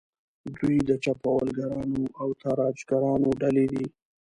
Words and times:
دوی 0.57 0.77
د 0.89 0.91
چپاولګرانو 1.03 2.03
او 2.21 2.27
تاراجګرانو 2.41 3.29
ډلې 3.41 3.65
دي. 3.73 3.85